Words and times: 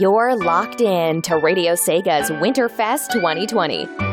You're 0.00 0.34
locked 0.34 0.80
in 0.80 1.20
to 1.20 1.36
Radio 1.36 1.74
Sega's 1.74 2.30
Winterfest 2.30 3.10
2020. 3.10 4.09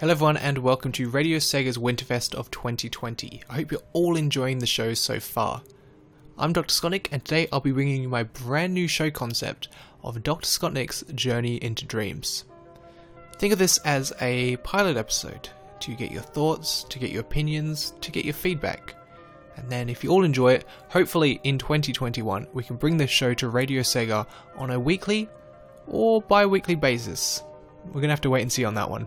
Hello, 0.00 0.10
everyone, 0.10 0.36
and 0.36 0.58
welcome 0.58 0.90
to 0.90 1.08
Radio 1.08 1.38
Sega's 1.38 1.78
Winterfest 1.78 2.34
of 2.34 2.50
2020. 2.50 3.42
I 3.48 3.54
hope 3.54 3.70
you're 3.70 3.80
all 3.92 4.16
enjoying 4.16 4.58
the 4.58 4.66
show 4.66 4.92
so 4.92 5.20
far. 5.20 5.62
I'm 6.36 6.52
Dr. 6.52 6.72
Scottnik, 6.72 7.06
and 7.12 7.24
today 7.24 7.46
I'll 7.52 7.60
be 7.60 7.70
bringing 7.70 8.02
you 8.02 8.08
my 8.08 8.24
brand 8.24 8.74
new 8.74 8.88
show 8.88 9.08
concept 9.12 9.68
of 10.02 10.24
Dr. 10.24 10.46
Scottnik's 10.46 11.04
Journey 11.14 11.62
into 11.62 11.84
Dreams. 11.84 12.44
Think 13.36 13.52
of 13.52 13.60
this 13.60 13.78
as 13.84 14.12
a 14.20 14.56
pilot 14.58 14.96
episode 14.96 15.48
to 15.78 15.94
get 15.94 16.10
your 16.10 16.22
thoughts, 16.22 16.82
to 16.90 16.98
get 16.98 17.12
your 17.12 17.20
opinions, 17.20 17.94
to 18.00 18.10
get 18.10 18.24
your 18.24 18.34
feedback. 18.34 18.96
And 19.54 19.70
then, 19.70 19.88
if 19.88 20.02
you 20.02 20.10
all 20.10 20.24
enjoy 20.24 20.54
it, 20.54 20.66
hopefully 20.88 21.38
in 21.44 21.56
2021 21.56 22.48
we 22.52 22.64
can 22.64 22.74
bring 22.74 22.96
this 22.96 23.10
show 23.10 23.32
to 23.34 23.48
Radio 23.48 23.82
Sega 23.82 24.26
on 24.56 24.72
a 24.72 24.80
weekly 24.80 25.28
or 25.86 26.20
bi 26.20 26.46
weekly 26.46 26.74
basis. 26.74 27.44
We're 27.86 28.00
gonna 28.00 28.12
have 28.12 28.20
to 28.22 28.30
wait 28.30 28.42
and 28.42 28.50
see 28.50 28.64
on 28.64 28.74
that 28.74 28.90
one. 28.90 29.06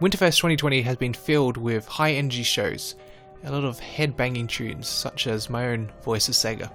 Winterfest 0.00 0.36
2020 0.36 0.82
has 0.82 0.96
been 0.96 1.12
filled 1.12 1.56
with 1.56 1.88
high 1.88 2.12
energy 2.12 2.44
shows, 2.44 2.94
a 3.42 3.50
lot 3.50 3.64
of 3.64 3.80
head 3.80 4.16
banging 4.16 4.46
tunes, 4.46 4.86
such 4.86 5.26
as 5.26 5.50
my 5.50 5.70
own 5.70 5.90
Voice 6.04 6.28
of 6.28 6.34
Sega. 6.34 6.70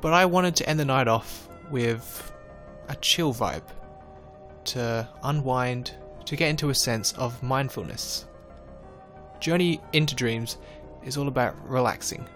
But 0.00 0.14
I 0.14 0.24
wanted 0.24 0.56
to 0.56 0.66
end 0.66 0.80
the 0.80 0.86
night 0.86 1.06
off 1.06 1.50
with 1.70 2.32
a 2.88 2.96
chill 2.96 3.34
vibe, 3.34 3.66
to 4.64 5.06
unwind, 5.22 5.92
to 6.24 6.34
get 6.34 6.48
into 6.48 6.70
a 6.70 6.74
sense 6.74 7.12
of 7.12 7.42
mindfulness. 7.42 8.24
Journey 9.38 9.78
into 9.92 10.14
Dreams 10.14 10.56
is 11.04 11.18
all 11.18 11.28
about 11.28 11.54
relaxing, 11.68 12.26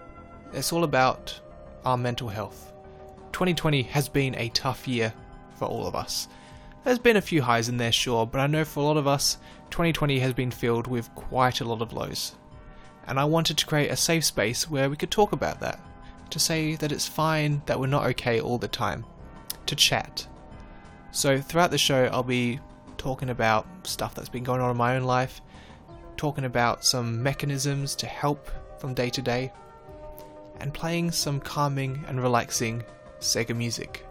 it's 0.53 0.71
all 0.71 0.83
about 0.83 1.33
our 1.83 1.97
mental 1.97 2.29
health. 2.29 2.73
2020 3.31 3.81
has 3.81 4.07
been 4.07 4.35
a 4.35 4.49
tough 4.49 4.87
year 4.87 5.11
for 5.55 5.65
all 5.65 5.87
of 5.87 5.95
us 5.95 6.27
there's 6.87 6.99
been 6.99 7.17
a 7.17 7.21
few 7.21 7.41
highs 7.41 7.67
in 7.67 7.75
there, 7.75 7.91
sure, 7.91 8.25
but 8.25 8.39
I 8.39 8.47
know 8.47 8.63
for 8.63 8.79
a 8.79 8.83
lot 8.83 8.95
of 8.95 9.07
us, 9.07 9.39
2020 9.71 10.19
has 10.19 10.31
been 10.31 10.49
filled 10.49 10.87
with 10.87 11.13
quite 11.15 11.59
a 11.59 11.65
lot 11.65 11.81
of 11.81 11.91
lows. 11.91 12.35
And 13.07 13.19
I 13.19 13.25
wanted 13.25 13.57
to 13.57 13.65
create 13.65 13.91
a 13.91 13.97
safe 13.97 14.23
space 14.23 14.69
where 14.69 14.89
we 14.89 14.95
could 14.95 15.11
talk 15.11 15.33
about 15.33 15.59
that, 15.59 15.81
to 16.29 16.39
say 16.39 16.75
that 16.77 16.93
it's 16.93 17.05
fine 17.05 17.61
that 17.65 17.77
we're 17.77 17.87
not 17.87 18.05
okay 18.11 18.39
all 18.39 18.57
the 18.57 18.69
time, 18.69 19.03
to 19.65 19.75
chat. 19.75 20.25
So 21.11 21.41
throughout 21.41 21.71
the 21.71 21.77
show, 21.77 22.05
I'll 22.05 22.23
be 22.23 22.61
talking 22.97 23.31
about 23.31 23.67
stuff 23.85 24.15
that's 24.15 24.29
been 24.29 24.45
going 24.45 24.61
on 24.61 24.71
in 24.71 24.77
my 24.77 24.95
own 24.95 25.03
life, 25.03 25.41
talking 26.15 26.45
about 26.45 26.85
some 26.85 27.21
mechanisms 27.21 27.95
to 27.95 28.05
help 28.05 28.49
from 28.79 28.93
day 28.93 29.09
to 29.09 29.21
day, 29.21 29.51
and 30.61 30.73
playing 30.73 31.11
some 31.11 31.41
calming 31.41 32.05
and 32.07 32.23
relaxing 32.23 32.81
Sega 33.19 33.53
music. 33.53 34.06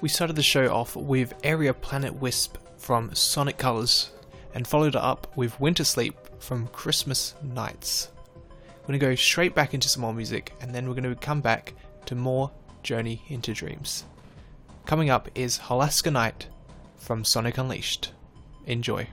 We 0.00 0.08
started 0.08 0.36
the 0.36 0.44
show 0.44 0.72
off 0.72 0.94
with 0.94 1.34
Area 1.42 1.74
Planet 1.74 2.14
Wisp 2.14 2.56
from 2.76 3.12
Sonic 3.16 3.58
Colors 3.58 4.12
and 4.54 4.64
followed 4.64 4.94
it 4.94 5.02
up 5.02 5.36
with 5.36 5.58
Winter 5.58 5.82
Sleep 5.82 6.16
from 6.38 6.68
Christmas 6.68 7.34
Nights. 7.42 8.10
We're 8.82 8.86
going 8.86 9.00
to 9.00 9.06
go 9.06 9.14
straight 9.16 9.56
back 9.56 9.74
into 9.74 9.88
some 9.88 10.02
more 10.02 10.14
music 10.14 10.54
and 10.60 10.72
then 10.72 10.86
we're 10.86 10.94
going 10.94 11.02
to 11.02 11.16
come 11.16 11.40
back 11.40 11.74
to 12.06 12.14
more 12.14 12.52
Journey 12.84 13.24
into 13.26 13.52
Dreams. 13.52 14.04
Coming 14.86 15.10
up 15.10 15.28
is 15.34 15.58
Alaska 15.68 16.12
Night 16.12 16.46
from 16.96 17.24
Sonic 17.24 17.58
Unleashed. 17.58 18.12
Enjoy. 18.66 19.08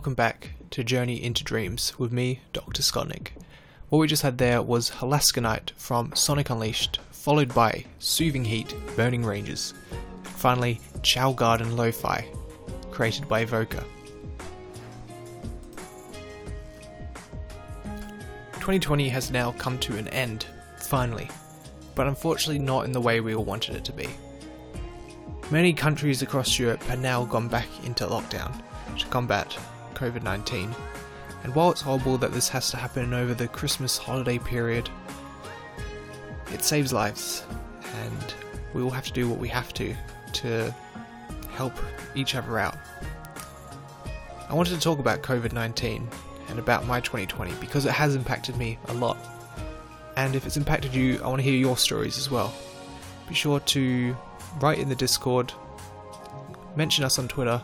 Welcome 0.00 0.14
back 0.14 0.52
to 0.70 0.82
Journey 0.82 1.22
into 1.22 1.44
Dreams 1.44 1.98
with 1.98 2.10
me, 2.10 2.40
Dr. 2.54 2.80
Skotnik. 2.80 3.32
What 3.90 3.98
we 3.98 4.06
just 4.06 4.22
had 4.22 4.38
there 4.38 4.62
was 4.62 4.92
Alaska 5.02 5.42
Night 5.42 5.72
from 5.76 6.14
Sonic 6.14 6.48
Unleashed, 6.48 7.00
followed 7.10 7.52
by 7.52 7.84
Soothing 7.98 8.46
Heat, 8.46 8.74
Burning 8.96 9.22
Ranges, 9.22 9.74
finally 10.22 10.80
Chao 11.02 11.34
Garden 11.34 11.76
Lo-Fi, 11.76 12.26
created 12.90 13.28
by 13.28 13.42
Evoker. 13.42 13.84
2020 18.54 19.06
has 19.10 19.30
now 19.30 19.52
come 19.52 19.78
to 19.80 19.98
an 19.98 20.08
end, 20.08 20.46
finally, 20.78 21.28
but 21.94 22.06
unfortunately 22.06 22.58
not 22.58 22.86
in 22.86 22.92
the 22.92 23.00
way 23.02 23.20
we 23.20 23.34
all 23.34 23.44
wanted 23.44 23.76
it 23.76 23.84
to 23.84 23.92
be. 23.92 24.08
Many 25.50 25.74
countries 25.74 26.22
across 26.22 26.58
Europe 26.58 26.82
have 26.84 27.00
now 27.00 27.26
gone 27.26 27.48
back 27.48 27.68
into 27.84 28.06
lockdown 28.06 28.62
to 28.98 29.06
combat 29.08 29.58
COVID 30.00 30.22
19, 30.22 30.74
and 31.44 31.54
while 31.54 31.70
it's 31.70 31.82
horrible 31.82 32.16
that 32.18 32.32
this 32.32 32.48
has 32.48 32.70
to 32.70 32.78
happen 32.78 33.12
over 33.12 33.34
the 33.34 33.46
Christmas 33.46 33.98
holiday 33.98 34.38
period, 34.38 34.88
it 36.54 36.64
saves 36.64 36.90
lives, 36.90 37.44
and 38.02 38.34
we 38.72 38.80
all 38.80 38.90
have 38.90 39.04
to 39.04 39.12
do 39.12 39.28
what 39.28 39.38
we 39.38 39.48
have 39.48 39.74
to 39.74 39.94
to 40.32 40.74
help 41.52 41.74
each 42.14 42.34
other 42.34 42.58
out. 42.58 42.76
I 44.48 44.54
wanted 44.54 44.74
to 44.74 44.80
talk 44.80 44.98
about 44.98 45.20
COVID 45.20 45.52
19 45.52 46.08
and 46.48 46.58
about 46.58 46.86
my 46.86 47.00
2020 47.00 47.52
because 47.60 47.84
it 47.84 47.92
has 47.92 48.16
impacted 48.16 48.56
me 48.56 48.78
a 48.88 48.94
lot. 48.94 49.18
And 50.16 50.34
if 50.34 50.46
it's 50.46 50.56
impacted 50.56 50.94
you, 50.94 51.20
I 51.22 51.28
want 51.28 51.40
to 51.40 51.42
hear 51.42 51.54
your 51.54 51.76
stories 51.76 52.16
as 52.16 52.30
well. 52.30 52.54
Be 53.28 53.34
sure 53.34 53.60
to 53.60 54.16
write 54.60 54.78
in 54.78 54.88
the 54.88 54.94
Discord, 54.94 55.52
mention 56.74 57.04
us 57.04 57.18
on 57.18 57.28
Twitter, 57.28 57.62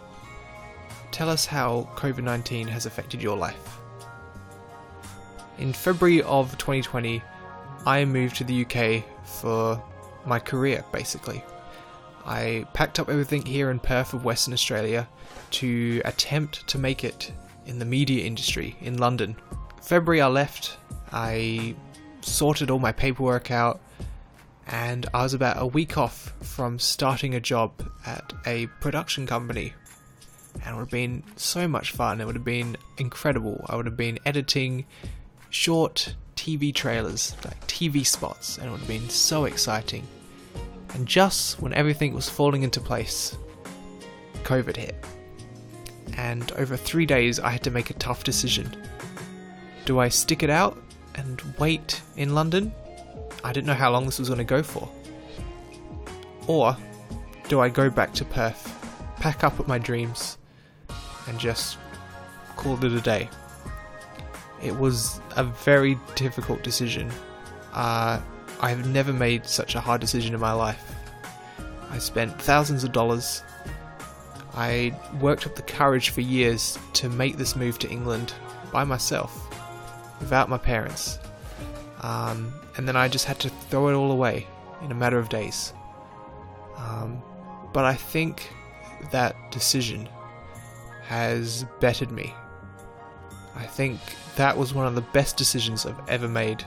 tell 1.11 1.29
us 1.29 1.47
how 1.47 1.89
COVID 1.97 2.23
19 2.23 2.69
has 2.69 2.87
affected 2.87 3.23
your 3.23 3.37
life. 3.37 3.79
In 5.59 5.73
February 5.73 6.23
of 6.23 6.57
2020, 6.59 7.23
I 7.87 8.05
moved 8.05 8.37
to 8.37 8.45
the 8.45 8.65
UK 8.65 9.05
for 9.25 9.83
my 10.27 10.39
career 10.39 10.85
basically. 10.93 11.43
I 12.27 12.67
packed 12.75 12.99
up 12.99 13.09
everything 13.09 13.47
here 13.47 13.71
in 13.71 13.79
Perth 13.79 14.13
of 14.13 14.25
Western 14.25 14.53
Australia 14.53 15.09
to 15.53 16.03
attempt 16.05 16.67
to 16.67 16.79
make 16.79 17.05
it 17.05 17.33
in 17.67 17.79
the 17.79 17.85
media 17.85 18.25
industry 18.25 18.77
in 18.81 18.99
London. 18.99 19.37
February 19.81 20.21
I 20.21 20.27
left, 20.27 20.77
I 21.13 21.77
sorted 22.23 22.71
all 22.71 22.81
my 22.81 22.93
paperwork 22.93 23.51
out, 23.53 23.81
and 24.67 25.07
I 25.15 25.23
was 25.23 25.35
about 25.35 25.63
a 25.63 25.67
week 25.67 25.97
off 25.97 26.35
from 26.41 26.79
starting 26.79 27.35
a 27.35 27.41
job 27.41 27.73
at 28.05 28.33
a 28.47 28.67
production 28.81 29.27
company. 29.27 29.75
And 30.65 30.67
it 30.67 30.73
would 30.73 30.81
have 30.81 30.91
been 30.91 31.23
so 31.37 31.69
much 31.69 31.93
fun, 31.93 32.21
it 32.21 32.27
would 32.27 32.35
have 32.35 32.45
been 32.45 32.77
incredible. 32.99 33.65
I 33.69 33.77
would 33.77 33.87
have 33.87 33.97
been 33.97 34.19
editing 34.25 34.87
short 35.51 36.15
TV 36.35 36.75
trailers, 36.75 37.37
like 37.45 37.67
TV 37.67 38.05
spots, 38.05 38.59
and 38.59 38.67
it 38.67 38.71
would 38.71 38.81
have 38.81 38.89
been 38.89 39.09
so 39.09 39.45
exciting. 39.45 40.07
And 40.95 41.07
just 41.07 41.61
when 41.61 41.73
everything 41.75 42.15
was 42.15 42.29
falling 42.29 42.63
into 42.63 42.81
place, 42.81 43.37
COVID 44.45 44.77
hit. 44.77 45.05
And 46.17 46.51
over 46.53 46.77
three 46.77 47.07
days, 47.07 47.39
I 47.39 47.51
had 47.51 47.63
to 47.65 47.71
make 47.71 47.91
a 47.91 47.95
tough 47.95 48.25
decision. 48.25 48.75
Do 49.85 49.99
I 49.99 50.09
stick 50.09 50.43
it 50.43 50.51
out 50.51 50.77
and 51.15 51.43
wait 51.59 52.01
in 52.17 52.35
London 52.35 52.73
I 53.47 53.53
didn't 53.53 53.69
know 53.69 53.75
how 53.75 53.93
long 53.93 54.07
this 54.07 54.19
was 54.19 54.29
going 54.29 54.39
to 54.39 54.45
go 54.45 54.61
for. 54.61 54.89
Or 56.49 56.77
do 57.49 57.61
I 57.61 57.69
go 57.69 57.89
back 57.89 58.13
to 58.15 58.25
Perth, 58.25 58.75
pack 59.21 59.45
up 59.45 59.57
with 59.57 59.69
my 59.69 59.79
dreams, 59.79 60.37
and 61.29 61.39
just 61.39 61.79
called 62.57 62.85
it 62.85 62.93
a 62.93 63.01
day? 63.01 63.29
It 64.63 64.77
was 64.77 65.21
a 65.37 65.45
very 65.45 65.99
difficult 66.15 66.63
decision. 66.63 67.11
Uh, 67.73 68.21
I 68.61 68.71
have 68.71 68.89
never 68.89 69.13
made 69.13 69.47
such 69.47 69.75
a 69.75 69.81
hard 69.81 70.01
decision 70.01 70.35
in 70.35 70.41
my 70.41 70.53
life. 70.53 70.95
I 71.91 71.99
spent 71.99 72.41
thousands 72.41 72.85
of 72.85 72.93
dollars. 72.93 73.43
I 74.55 74.99
worked 75.21 75.47
up 75.47 75.55
the 75.55 75.63
courage 75.63 76.09
for 76.09 76.23
years 76.23 76.79
to 76.95 77.09
make 77.09 77.37
this 77.37 77.55
move 77.55 77.79
to 77.81 77.89
England 77.89 78.33
by 78.73 78.85
myself, 78.85 79.47
without 80.19 80.49
my 80.49 80.59
parents. 80.59 81.19
Um, 82.01 82.55
and 82.77 82.89
then 82.89 82.97
I 82.97 83.09
just 83.09 83.27
had 83.27 83.39
to 83.41 83.51
throw 83.51 83.89
it 83.89 83.95
all 83.95 84.11
away 84.11 84.47
in 84.83 84.91
a 84.91 84.95
matter 84.95 85.19
of 85.19 85.29
days. 85.29 85.73
Um, 86.77 87.23
but 87.73 87.85
I 87.85 87.95
think 87.95 88.51
that 89.11 89.37
decision 89.51 90.09
has 91.07 91.65
bettered 91.81 92.11
me. 92.11 92.35
I 93.55 93.65
think 93.65 94.01
that 94.37 94.57
was 94.57 94.75
one 94.75 94.87
of 94.87 94.95
the 94.95 95.01
best 95.01 95.37
decisions 95.37 95.87
I've 95.87 96.09
ever 96.09 96.29
made 96.29 96.65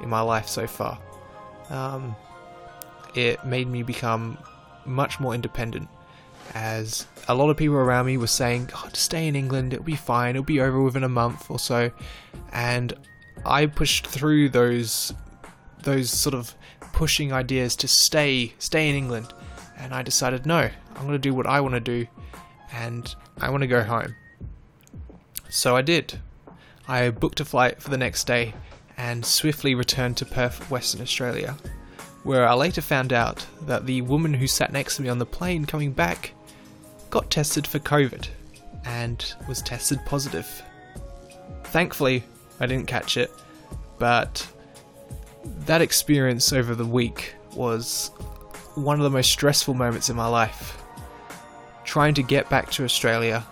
in 0.00 0.08
my 0.08 0.20
life 0.20 0.48
so 0.48 0.66
far. 0.66 0.98
Um, 1.70 2.14
it 3.14 3.44
made 3.44 3.68
me 3.68 3.82
become 3.82 4.38
much 4.84 5.18
more 5.20 5.34
independent, 5.34 5.88
as 6.54 7.06
a 7.28 7.34
lot 7.34 7.50
of 7.50 7.56
people 7.56 7.76
around 7.76 8.06
me 8.06 8.16
were 8.16 8.26
saying, 8.26 8.70
oh, 8.74 8.88
stay 8.92 9.26
in 9.26 9.36
England, 9.36 9.72
it'll 9.72 9.84
be 9.84 9.96
fine, 9.96 10.30
it'll 10.30 10.44
be 10.44 10.60
over 10.60 10.80
within 10.82 11.04
a 11.04 11.08
month 11.08 11.50
or 11.50 11.58
so. 11.58 11.90
And 12.52 12.94
I 13.44 13.66
pushed 13.66 14.06
through 14.06 14.50
those 14.50 15.12
those 15.82 16.10
sort 16.10 16.34
of 16.34 16.54
pushing 16.92 17.32
ideas 17.32 17.76
to 17.76 17.88
stay 17.88 18.54
stay 18.58 18.88
in 18.88 18.96
England, 18.96 19.32
and 19.76 19.94
I 19.94 20.02
decided 20.02 20.46
no, 20.46 20.70
I'm 20.96 21.02
going 21.02 21.12
to 21.12 21.18
do 21.18 21.34
what 21.34 21.46
I 21.46 21.60
want 21.60 21.74
to 21.74 21.80
do, 21.80 22.06
and 22.72 23.14
I 23.40 23.50
want 23.50 23.62
to 23.62 23.66
go 23.66 23.82
home. 23.82 24.14
So 25.48 25.76
I 25.76 25.82
did. 25.82 26.18
I 26.86 27.10
booked 27.10 27.40
a 27.40 27.44
flight 27.44 27.80
for 27.80 27.90
the 27.90 27.96
next 27.96 28.26
day 28.26 28.54
and 28.96 29.24
swiftly 29.24 29.74
returned 29.74 30.16
to 30.16 30.26
Perth, 30.26 30.70
Western 30.70 31.00
Australia, 31.00 31.56
where 32.24 32.48
I 32.48 32.54
later 32.54 32.80
found 32.80 33.12
out 33.12 33.46
that 33.62 33.86
the 33.86 34.02
woman 34.02 34.34
who 34.34 34.46
sat 34.46 34.72
next 34.72 34.96
to 34.96 35.02
me 35.02 35.08
on 35.08 35.18
the 35.18 35.26
plane 35.26 35.64
coming 35.64 35.92
back 35.92 36.32
got 37.10 37.30
tested 37.30 37.66
for 37.66 37.78
COVID 37.78 38.28
and 38.84 39.34
was 39.48 39.62
tested 39.62 40.00
positive. 40.04 40.62
Thankfully, 41.64 42.24
I 42.60 42.66
didn't 42.66 42.86
catch 42.86 43.16
it, 43.16 43.30
but 43.98 44.46
that 45.66 45.80
experience 45.80 46.52
over 46.52 46.74
the 46.74 46.86
week 46.86 47.34
was 47.54 48.08
one 48.74 48.98
of 48.98 49.04
the 49.04 49.10
most 49.10 49.30
stressful 49.30 49.74
moments 49.74 50.10
in 50.10 50.16
my 50.16 50.26
life. 50.26 50.82
Trying 51.88 52.12
to 52.14 52.22
get 52.22 52.50
back 52.50 52.70
to 52.72 52.84
Australia, 52.84 53.42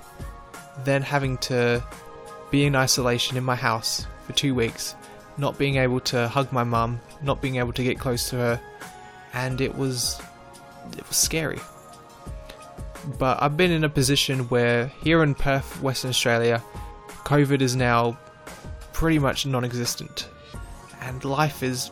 then 0.84 1.00
having 1.00 1.38
to 1.38 1.82
be 2.50 2.66
in 2.66 2.76
isolation 2.76 3.38
in 3.38 3.44
my 3.44 3.56
house 3.56 4.06
for 4.26 4.34
two 4.34 4.54
weeks, 4.54 4.94
not 5.38 5.56
being 5.56 5.76
able 5.76 6.00
to 6.00 6.28
hug 6.28 6.52
my 6.52 6.62
mum, 6.62 7.00
not 7.22 7.40
being 7.40 7.56
able 7.56 7.72
to 7.72 7.82
get 7.82 7.98
close 7.98 8.28
to 8.28 8.36
her, 8.36 8.60
and 9.32 9.62
it 9.62 9.74
was 9.74 10.20
it 10.92 11.08
was 11.08 11.16
scary. 11.16 11.60
But 13.18 13.42
I've 13.42 13.56
been 13.56 13.70
in 13.70 13.84
a 13.84 13.88
position 13.88 14.40
where 14.50 14.88
here 15.02 15.22
in 15.22 15.34
Perth, 15.34 15.80
Western 15.80 16.10
Australia, 16.10 16.62
COVID 17.24 17.62
is 17.62 17.74
now 17.74 18.18
pretty 18.92 19.18
much 19.18 19.46
non-existent 19.46 20.28
and 21.00 21.24
life 21.24 21.62
is 21.62 21.90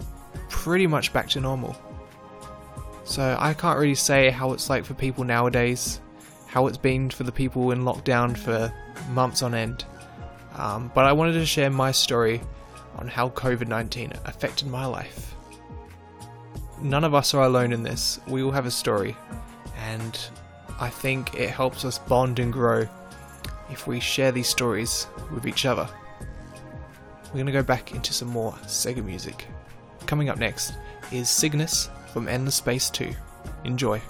pretty 0.51 0.87
much 0.87 1.11
back 1.15 1.31
to 1.31 1.41
normal. 1.41 1.75
So 3.05 3.35
I 3.41 3.55
can't 3.55 3.79
really 3.79 3.95
say 3.95 4.29
how 4.29 4.53
it's 4.53 4.69
like 4.69 4.85
for 4.85 4.95
people 4.95 5.25
nowadays, 5.25 6.01
how 6.55 6.67
it's 6.67 6.79
been 6.79 7.11
for 7.11 7.25
the 7.25 7.33
people 7.33 7.73
in 7.73 7.83
lockdown 7.83 8.37
for 8.37 8.73
months 9.11 9.43
on 9.43 9.55
end. 9.55 9.85
Um, 10.55 10.91
but 10.95 11.05
I 11.05 11.13
wanted 11.13 11.33
to 11.33 11.45
share 11.45 11.69
my 11.69 11.91
story 11.91 12.41
on 12.97 13.09
how 13.09 13.29
COVID 13.31 13.69
19 13.69 14.13
affected 14.25 14.69
my 14.69 14.87
life. 14.87 15.35
None 16.81 17.05
of 17.05 17.13
us 17.13 17.35
are 17.35 17.45
alone 17.45 17.73
in 17.73 17.83
this, 17.83 18.21
we 18.29 18.43
all 18.43 18.53
have 18.53 18.67
a 18.67 18.71
story, 18.71 19.17
and 19.79 20.19
I 20.81 20.89
think 20.89 21.35
it 21.35 21.51
helps 21.51 21.85
us 21.85 21.99
bond 21.99 22.39
and 22.39 22.53
grow 22.53 22.89
if 23.71 23.87
we 23.87 23.99
share 23.99 24.33
these 24.33 24.49
stories 24.49 25.09
with 25.33 25.47
each 25.47 25.67
other 25.67 25.89
we're 27.35 27.39
going 27.39 27.47
to 27.47 27.53
go 27.53 27.65
back 27.65 27.93
into 27.93 28.13
some 28.13 28.29
more 28.29 28.53
Sega 28.65 29.05
music. 29.05 29.47
Coming 30.07 30.29
up 30.29 30.39
next 30.39 30.75
is 31.11 31.29
Cygnus 31.29 31.91
from 32.13 32.29
Endless 32.29 32.55
Space 32.55 32.89
2. 32.91 33.13
Enjoy. 33.65 34.01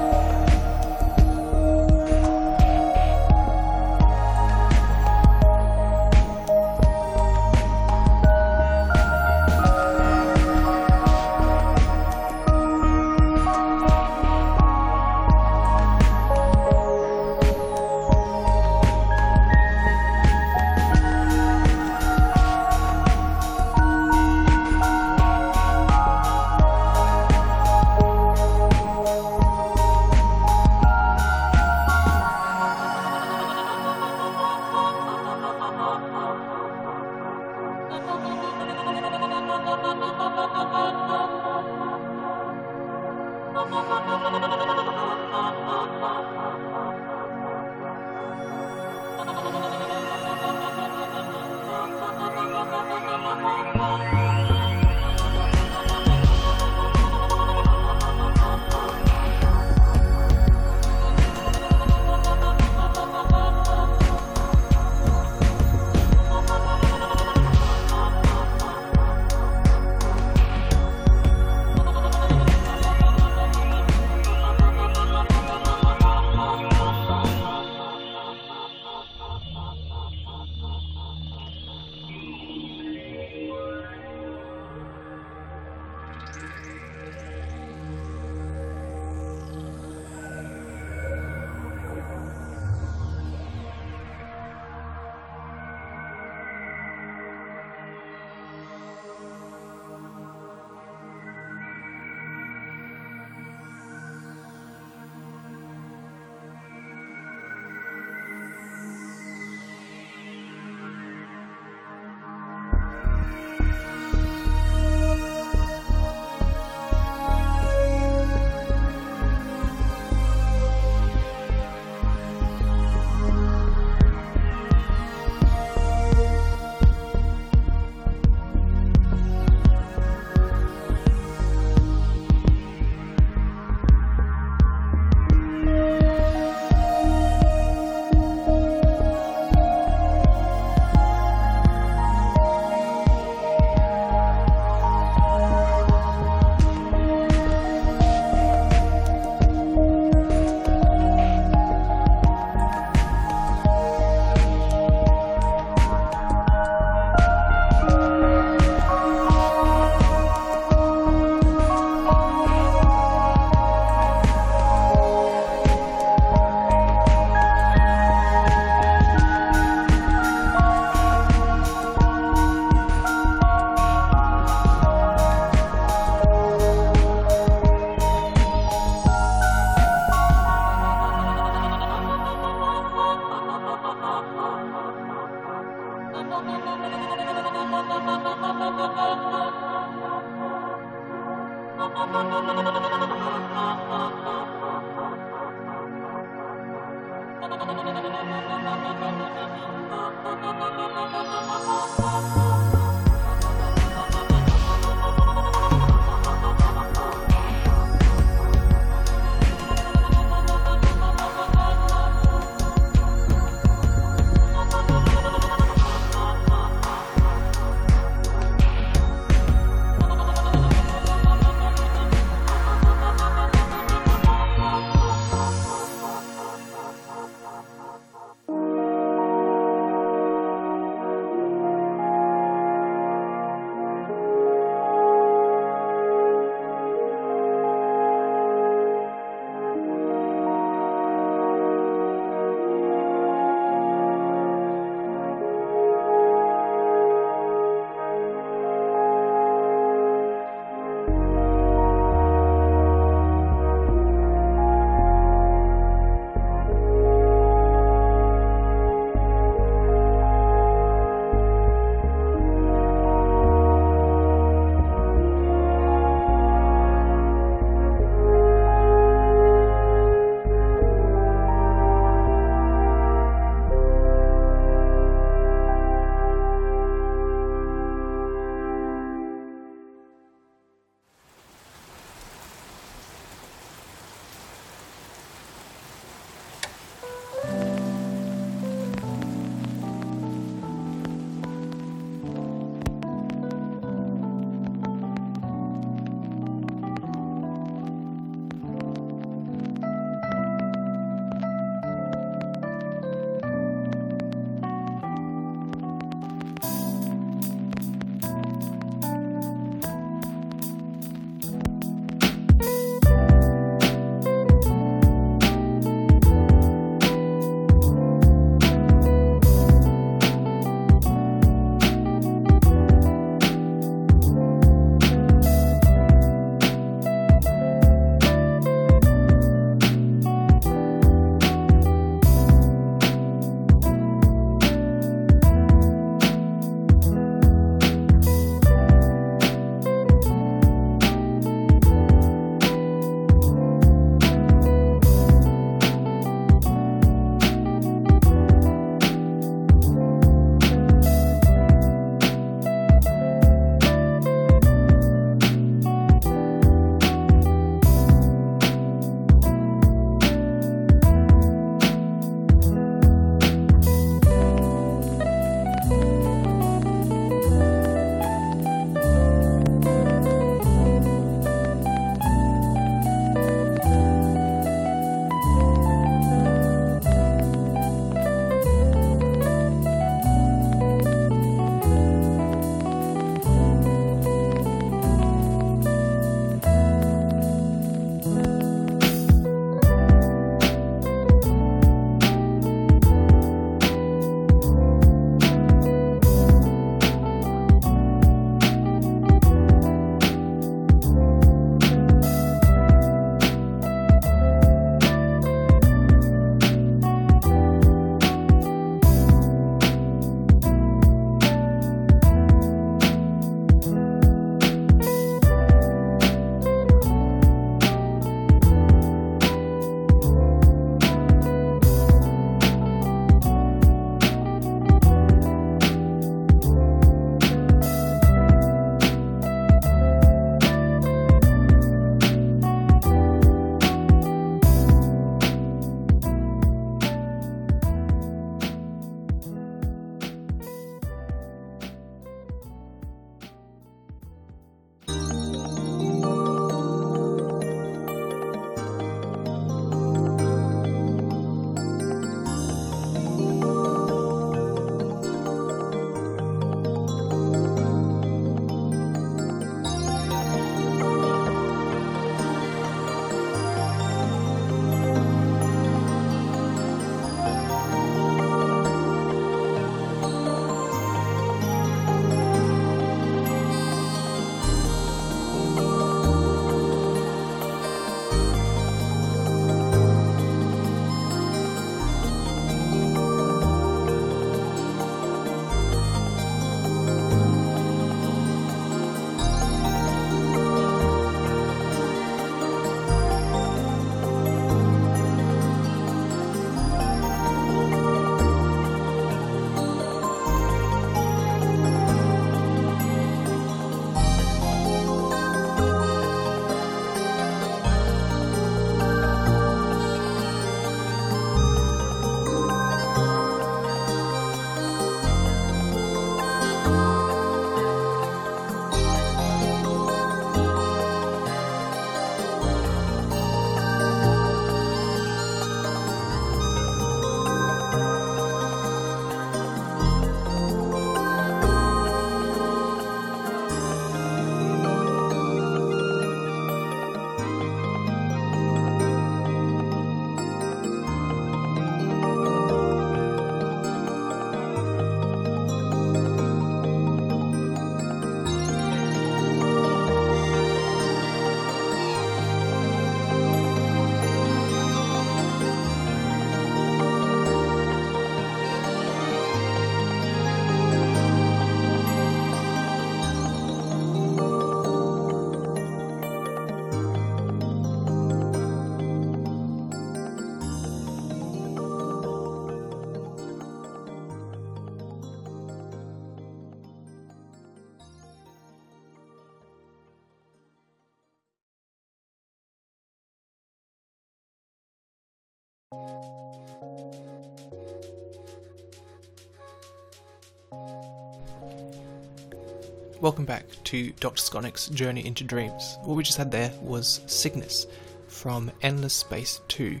Welcome 593.22 593.44
back 593.44 593.66
to 593.84 594.10
Dr. 594.18 594.42
Scottnik's 594.42 594.88
Journey 594.88 595.24
into 595.24 595.44
Dreams. 595.44 595.96
What 596.02 596.16
we 596.16 596.24
just 596.24 596.38
had 596.38 596.50
there 596.50 596.72
was 596.80 597.20
Cygnus 597.26 597.86
from 598.26 598.68
Endless 598.82 599.14
Space 599.14 599.60
2. 599.68 600.00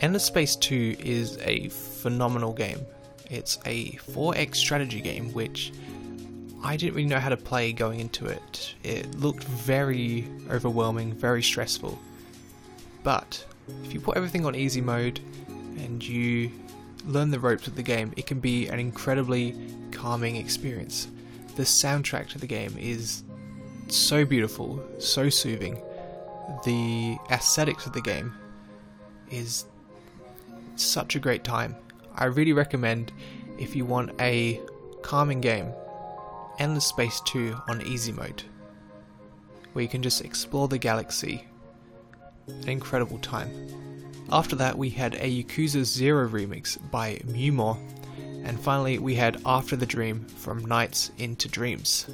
Endless 0.00 0.24
Space 0.24 0.56
2 0.56 0.96
is 0.98 1.38
a 1.42 1.68
phenomenal 1.68 2.52
game. 2.52 2.80
It's 3.30 3.60
a 3.66 3.92
4X 3.92 4.56
strategy 4.56 5.00
game 5.00 5.32
which 5.32 5.72
I 6.60 6.76
didn't 6.76 6.96
really 6.96 7.08
know 7.08 7.20
how 7.20 7.28
to 7.28 7.36
play 7.36 7.72
going 7.72 8.00
into 8.00 8.26
it. 8.26 8.74
It 8.82 9.14
looked 9.14 9.44
very 9.44 10.26
overwhelming, 10.50 11.12
very 11.12 11.44
stressful. 11.44 11.96
But 13.04 13.46
if 13.84 13.94
you 13.94 14.00
put 14.00 14.16
everything 14.16 14.44
on 14.44 14.56
easy 14.56 14.80
mode 14.80 15.20
and 15.46 16.02
you 16.02 16.50
learn 17.06 17.30
the 17.30 17.38
ropes 17.38 17.68
of 17.68 17.76
the 17.76 17.84
game, 17.84 18.12
it 18.16 18.26
can 18.26 18.40
be 18.40 18.66
an 18.66 18.80
incredibly 18.80 19.54
calming 19.92 20.34
experience 20.34 21.06
the 21.58 21.64
soundtrack 21.64 22.28
to 22.28 22.38
the 22.38 22.46
game 22.46 22.72
is 22.78 23.24
so 23.88 24.24
beautiful, 24.24 24.80
so 24.98 25.28
soothing. 25.28 25.82
The 26.64 27.18
aesthetics 27.32 27.84
of 27.84 27.92
the 27.92 28.00
game 28.00 28.32
is 29.28 29.64
such 30.76 31.16
a 31.16 31.18
great 31.18 31.42
time. 31.42 31.74
I 32.14 32.26
really 32.26 32.52
recommend 32.52 33.10
if 33.58 33.74
you 33.74 33.84
want 33.84 34.12
a 34.20 34.60
calming 35.02 35.40
game, 35.40 35.72
Endless 36.60 36.86
Space 36.86 37.20
2 37.22 37.56
on 37.68 37.82
easy 37.82 38.12
mode, 38.12 38.44
where 39.72 39.82
you 39.82 39.88
can 39.88 40.00
just 40.00 40.24
explore 40.24 40.68
the 40.68 40.78
galaxy. 40.78 41.44
An 42.46 42.68
incredible 42.68 43.18
time. 43.18 43.50
After 44.30 44.54
that, 44.54 44.78
we 44.78 44.90
had 44.90 45.14
a 45.16 45.42
Yakuza 45.42 45.82
0 45.82 46.28
remix 46.28 46.78
by 46.92 47.16
Mewmore 47.26 47.78
and 48.44 48.58
finally, 48.60 48.98
we 48.98 49.14
had 49.14 49.40
After 49.44 49.76
the 49.76 49.86
Dream 49.86 50.26
from 50.26 50.64
Nights 50.64 51.10
into 51.18 51.48
Dreams. 51.48 52.06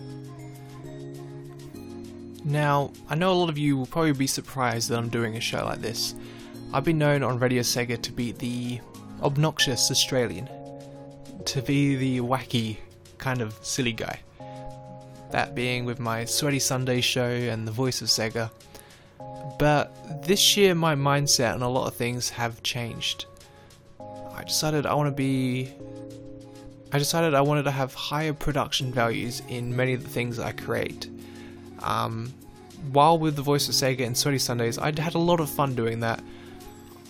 Now, 2.44 2.92
I 3.08 3.14
know 3.14 3.32
a 3.32 3.34
lot 3.34 3.48
of 3.48 3.56
you 3.56 3.76
will 3.76 3.87
probably 3.87 4.12
be 4.12 4.26
surprised 4.26 4.90
that 4.90 4.98
I'm 4.98 5.08
doing 5.08 5.37
a 5.37 5.40
show 5.40 5.64
like 5.64 5.80
this. 5.80 6.14
I've 6.72 6.84
been 6.84 6.98
known 6.98 7.22
on 7.22 7.38
Radio 7.38 7.62
Sega 7.62 8.00
to 8.02 8.12
be 8.12 8.32
the 8.32 8.80
obnoxious 9.22 9.90
Australian, 9.90 10.48
to 11.46 11.62
be 11.62 11.96
the 11.96 12.20
wacky, 12.20 12.76
kind 13.18 13.40
of 13.40 13.54
silly 13.62 13.92
guy. 13.92 14.20
That 15.30 15.54
being 15.54 15.84
with 15.84 15.98
my 15.98 16.24
Sweaty 16.24 16.58
Sunday 16.58 17.00
show 17.00 17.28
and 17.28 17.66
the 17.66 17.72
voice 17.72 18.02
of 18.02 18.08
Sega. 18.08 18.50
But 19.58 20.22
this 20.24 20.56
year, 20.56 20.74
my 20.74 20.94
mindset 20.94 21.54
on 21.54 21.62
a 21.62 21.68
lot 21.68 21.87
of 21.87 21.94
things 21.94 22.28
have 22.30 22.62
changed. 22.62 23.26
I 24.34 24.42
decided 24.44 24.84
I 24.84 24.94
want 24.94 25.06
to 25.06 25.12
be 25.12 25.72
I 26.94 26.98
decided 26.98 27.35
I 27.35 27.40
wanted 27.40 27.64
to 27.64 27.72
have 27.72 27.92
higher 27.92 28.33
production 28.33 28.92
values 28.92 29.42
in 29.48 29.74
many 29.74 29.94
of 29.94 30.04
the 30.04 30.09
things 30.09 30.38
I 30.38 30.52
create. 30.52 31.11
Um, 31.80 32.33
while 32.92 33.18
with 33.18 33.35
the 33.35 33.42
voice 33.42 33.68
of 33.68 33.74
Sega 33.74 34.07
and 34.07 34.16
Sweaty 34.16 34.38
Sundays, 34.38 34.78
I 34.78 34.92
had 35.00 35.16
a 35.16 35.18
lot 35.18 35.40
of 35.40 35.50
fun 35.50 35.74
doing 35.74 35.98
that. 36.00 36.22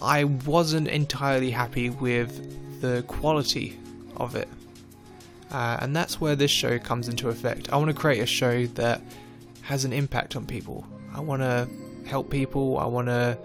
I 0.01 0.25
wasn't 0.25 0.89
entirely 0.89 1.51
happy 1.51 1.91
with 1.91 2.81
the 2.81 3.03
quality 3.09 3.79
of 4.17 4.37
it. 4.37 4.49
Uh, 5.51 5.77
and 5.83 5.95
that's 5.95 6.19
where 6.19 6.35
this 6.35 6.51
show 6.51 6.79
comes 6.79 7.11
into 7.11 7.29
effect. 7.29 7.71
I 7.71 7.77
want 7.77 7.89
to 7.89 7.95
create 7.95 8.21
a 8.21 8.27
show 8.27 8.65
that 8.69 9.03
has 9.61 9.85
an 9.85 9.93
impact 9.93 10.35
on 10.35 10.47
people. 10.47 10.87
I 11.15 11.21
want 11.21 11.43
to 11.43 11.69
help 12.07 12.31
people. 12.31 12.79
I 12.79 12.87
want 12.87 13.09
to 13.09 13.37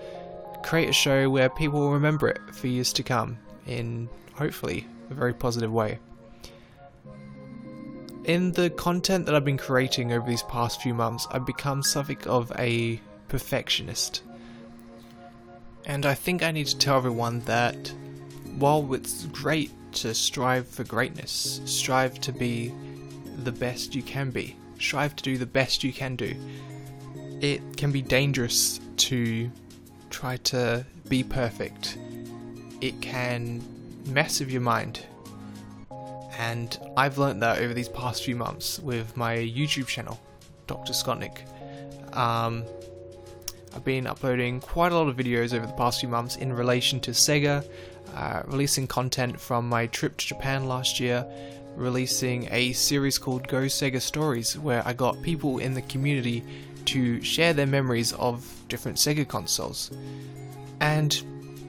create 0.63 0.87
a 0.87 0.93
show 0.93 1.29
where 1.29 1.49
people 1.49 1.81
will 1.81 1.91
remember 1.91 2.29
it 2.29 2.39
for 2.55 2.67
years 2.67 2.93
to 2.93 3.03
come 3.03 3.37
in 3.67 4.07
hopefully 4.35 4.87
a 5.09 5.13
very 5.13 5.33
positive 5.33 5.73
way 5.73 5.99
in 8.29 8.51
the 8.51 8.69
content 8.69 9.25
that 9.25 9.33
I've 9.33 9.43
been 9.43 9.57
creating 9.57 10.13
over 10.13 10.29
these 10.29 10.43
past 10.43 10.83
few 10.83 10.93
months, 10.93 11.27
I've 11.31 11.47
become 11.47 11.81
something 11.81 12.19
of 12.27 12.51
a 12.59 13.01
perfectionist. 13.27 14.21
And 15.87 16.05
I 16.05 16.13
think 16.13 16.43
I 16.43 16.51
need 16.51 16.67
to 16.67 16.77
tell 16.77 16.97
everyone 16.97 17.39
that 17.45 17.91
while 18.59 18.93
it's 18.93 19.25
great 19.25 19.71
to 19.93 20.13
strive 20.13 20.67
for 20.67 20.83
greatness, 20.83 21.59
strive 21.65 22.21
to 22.21 22.31
be 22.31 22.71
the 23.43 23.51
best 23.51 23.95
you 23.95 24.03
can 24.03 24.29
be, 24.29 24.55
strive 24.77 25.15
to 25.15 25.23
do 25.23 25.39
the 25.39 25.47
best 25.47 25.83
you 25.83 25.91
can 25.91 26.15
do, 26.15 26.35
it 27.41 27.77
can 27.77 27.91
be 27.91 28.03
dangerous 28.03 28.79
to 28.97 29.49
try 30.11 30.37
to 30.37 30.85
be 31.07 31.23
perfect. 31.23 31.97
It 32.79 33.01
can 33.01 33.63
mess 34.05 34.39
with 34.39 34.51
your 34.51 34.61
mind 34.61 35.03
and 36.39 36.79
I've 36.95 37.17
learned 37.17 37.41
that 37.43 37.59
over 37.59 37.73
these 37.73 37.89
past 37.89 38.23
few 38.23 38.37
months 38.37 38.79
with 38.79 39.17
my 39.17 39.35
YouTube 39.35 39.87
channel, 39.87 40.17
Dr. 40.67 40.93
Scottnik. 40.93 41.39
Um, 42.15 42.63
I've 43.75 43.83
been 43.83 44.07
uploading 44.07 44.61
quite 44.61 44.93
a 44.93 44.95
lot 44.95 45.09
of 45.09 45.17
videos 45.17 45.53
over 45.53 45.67
the 45.67 45.73
past 45.73 45.99
few 45.99 46.07
months 46.07 46.37
in 46.37 46.53
relation 46.53 47.01
to 47.01 47.11
Sega, 47.11 47.69
uh, 48.15 48.43
releasing 48.45 48.87
content 48.87 49.37
from 49.39 49.67
my 49.67 49.87
trip 49.87 50.15
to 50.15 50.27
Japan 50.27 50.65
last 50.69 50.97
year, 50.97 51.25
releasing 51.75 52.47
a 52.51 52.71
series 52.71 53.17
called 53.17 53.45
Go 53.49 53.63
Sega 53.63 54.01
Stories, 54.01 54.57
where 54.57 54.81
I 54.87 54.93
got 54.93 55.21
people 55.21 55.59
in 55.59 55.73
the 55.73 55.81
community 55.83 56.41
to 56.85 57.21
share 57.21 57.51
their 57.51 57.67
memories 57.67 58.13
of 58.13 58.49
different 58.69 58.97
Sega 58.97 59.27
consoles. 59.27 59.91
And 60.79 61.21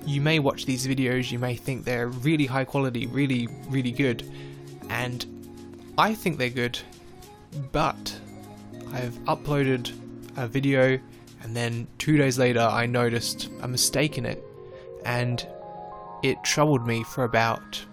you 0.06 0.20
may 0.20 0.38
watch 0.38 0.64
these 0.64 0.86
videos, 0.86 1.32
you 1.32 1.40
may 1.40 1.56
think 1.56 1.84
they're 1.84 2.06
really 2.06 2.46
high 2.46 2.64
quality, 2.64 3.08
really, 3.08 3.48
really 3.68 3.90
good, 3.90 4.22
and 4.90 5.24
I 5.96 6.14
think 6.14 6.38
they're 6.38 6.50
good, 6.50 6.78
but 7.72 8.14
I've 8.92 9.14
uploaded 9.24 9.92
a 10.36 10.46
video 10.46 10.98
and 11.42 11.56
then 11.56 11.86
two 11.98 12.16
days 12.16 12.38
later 12.38 12.60
I 12.60 12.86
noticed 12.86 13.48
a 13.62 13.68
mistake 13.68 14.18
in 14.18 14.26
it 14.26 14.42
and 15.04 15.46
it 16.22 16.42
troubled 16.44 16.86
me 16.86 17.02
for 17.04 17.24
about 17.24 17.84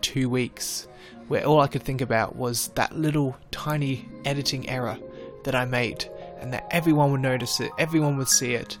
two 0.00 0.28
weeks 0.28 0.86
where 1.28 1.44
all 1.44 1.60
I 1.60 1.66
could 1.66 1.82
think 1.82 2.00
about 2.00 2.36
was 2.36 2.68
that 2.68 2.96
little 2.96 3.36
tiny 3.50 4.08
editing 4.24 4.68
error 4.68 4.98
that 5.44 5.54
I 5.54 5.64
made 5.64 6.04
and 6.40 6.52
that 6.52 6.66
everyone 6.70 7.12
would 7.12 7.20
notice 7.20 7.60
it, 7.60 7.70
everyone 7.78 8.16
would 8.16 8.28
see 8.28 8.54
it. 8.54 8.78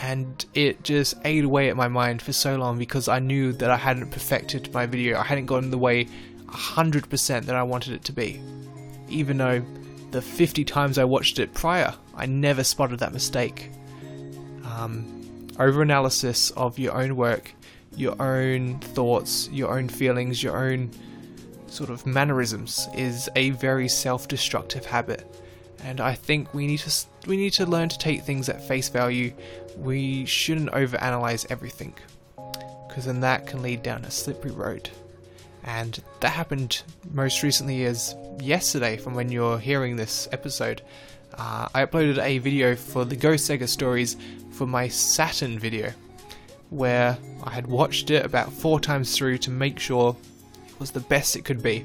And 0.00 0.44
it 0.54 0.82
just 0.82 1.14
ate 1.24 1.44
away 1.44 1.68
at 1.68 1.76
my 1.76 1.88
mind 1.88 2.22
for 2.22 2.32
so 2.32 2.56
long 2.56 2.78
because 2.78 3.06
I 3.06 3.18
knew 3.18 3.52
that 3.52 3.70
I 3.70 3.76
hadn't 3.76 4.10
perfected 4.10 4.72
my 4.72 4.86
video. 4.86 5.18
I 5.18 5.24
hadn't 5.24 5.44
gotten 5.46 5.70
the 5.70 5.78
way 5.78 6.06
100% 6.52 7.44
that 7.44 7.54
I 7.54 7.62
wanted 7.62 7.94
it 7.94 8.04
to 8.04 8.12
be. 8.12 8.40
Even 9.08 9.38
though 9.38 9.62
the 10.10 10.22
50 10.22 10.64
times 10.64 10.98
I 10.98 11.04
watched 11.04 11.38
it 11.38 11.54
prior, 11.54 11.94
I 12.14 12.26
never 12.26 12.64
spotted 12.64 12.98
that 13.00 13.12
mistake. 13.12 13.70
Um, 14.64 15.48
over 15.58 15.82
analysis 15.82 16.50
of 16.52 16.78
your 16.78 16.94
own 16.94 17.16
work, 17.16 17.52
your 17.96 18.20
own 18.20 18.78
thoughts, 18.80 19.48
your 19.52 19.76
own 19.76 19.88
feelings, 19.88 20.42
your 20.42 20.56
own 20.56 20.90
sort 21.66 21.90
of 21.90 22.06
mannerisms 22.06 22.88
is 22.96 23.28
a 23.36 23.50
very 23.50 23.88
self-destructive 23.88 24.84
habit. 24.84 25.26
And 25.82 26.00
I 26.00 26.14
think 26.14 26.52
we 26.52 26.66
need 26.66 26.80
to 26.80 27.06
we 27.26 27.36
need 27.36 27.52
to 27.54 27.66
learn 27.66 27.88
to 27.88 27.98
take 27.98 28.22
things 28.22 28.48
at 28.48 28.66
face 28.66 28.88
value. 28.88 29.32
We 29.76 30.26
shouldn't 30.26 30.70
overanalyze 30.72 31.46
everything, 31.50 31.94
because 32.88 33.06
then 33.06 33.20
that 33.20 33.46
can 33.46 33.62
lead 33.62 33.82
down 33.82 34.04
a 34.04 34.10
slippery 34.10 34.50
road. 34.50 34.90
And 35.64 36.02
that 36.20 36.30
happened 36.30 36.82
most 37.12 37.42
recently 37.42 37.84
as 37.84 38.14
yesterday 38.40 38.96
from 38.96 39.14
when 39.14 39.30
you're 39.30 39.58
hearing 39.58 39.96
this 39.96 40.28
episode. 40.32 40.82
Uh, 41.34 41.68
I 41.74 41.84
uploaded 41.84 42.18
a 42.18 42.38
video 42.38 42.74
for 42.74 43.04
the 43.04 43.16
Go 43.16 43.32
Sega 43.32 43.68
Stories 43.68 44.16
for 44.50 44.66
my 44.66 44.88
Saturn 44.88 45.58
video, 45.58 45.92
where 46.70 47.16
I 47.44 47.50
had 47.50 47.66
watched 47.66 48.10
it 48.10 48.24
about 48.24 48.52
four 48.52 48.80
times 48.80 49.16
through 49.16 49.38
to 49.38 49.50
make 49.50 49.78
sure 49.78 50.16
it 50.68 50.80
was 50.80 50.90
the 50.90 51.00
best 51.00 51.36
it 51.36 51.44
could 51.44 51.62
be, 51.62 51.84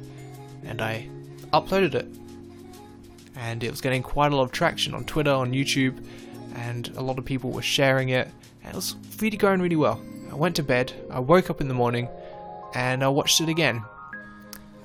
and 0.64 0.82
I 0.82 1.08
uploaded 1.54 1.96
it. 1.96 2.08
And 3.36 3.64
it 3.64 3.70
was 3.70 3.82
getting 3.82 4.02
quite 4.02 4.32
a 4.32 4.36
lot 4.36 4.44
of 4.44 4.52
traction 4.52 4.94
on 4.94 5.06
Twitter, 5.06 5.32
on 5.32 5.52
YouTube, 5.52 6.04
and 6.56 6.88
a 6.96 7.02
lot 7.02 7.20
of 7.20 7.26
people 7.26 7.52
were 7.52 7.62
sharing 7.62 8.10
it, 8.10 8.30
and 8.64 8.74
it 8.74 8.76
was 8.76 8.96
really 9.20 9.38
going 9.38 9.62
really 9.62 9.76
well. 9.76 10.02
I 10.32 10.36
went 10.36 10.56
to 10.56 10.64
bed, 10.64 10.92
I 11.12 11.20
woke 11.20 11.50
up 11.50 11.62
in 11.62 11.68
the 11.68 11.74
morning, 11.74 12.10
and 12.76 13.04
I 13.04 13.08
watched 13.08 13.42
it 13.42 13.50
again. 13.50 13.84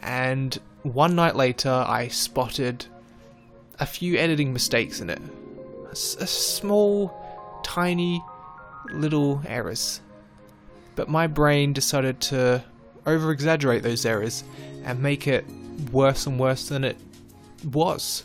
And 0.00 0.58
one 0.82 1.14
night 1.14 1.36
later, 1.36 1.68
I 1.68 2.08
spotted 2.08 2.86
a 3.78 3.84
few 3.84 4.16
editing 4.16 4.52
mistakes 4.52 5.00
in 5.00 5.10
it. 5.10 5.20
A, 5.90 5.96
small, 5.96 7.12
tiny, 7.64 8.22
little 8.92 9.42
errors. 9.46 10.00
But 10.94 11.08
my 11.08 11.26
brain 11.26 11.72
decided 11.72 12.20
to 12.22 12.62
over 13.06 13.32
exaggerate 13.32 13.82
those 13.82 14.06
errors 14.06 14.44
and 14.84 15.02
make 15.02 15.26
it 15.26 15.44
worse 15.92 16.26
and 16.26 16.38
worse 16.38 16.68
than 16.68 16.84
it 16.84 16.96
was. 17.64 18.24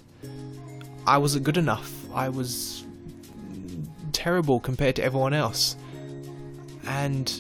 I 1.08 1.18
wasn't 1.18 1.44
good 1.44 1.58
enough. 1.58 1.92
I 2.14 2.30
was 2.30 2.86
terrible 4.12 4.60
compared 4.60 4.96
to 4.98 5.04
everyone 5.04 5.34
else. 5.34 5.76
And 6.86 7.32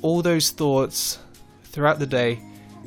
all 0.00 0.22
those 0.22 0.50
thoughts 0.50 1.18
throughout 1.76 1.98
the 1.98 2.06
day 2.06 2.40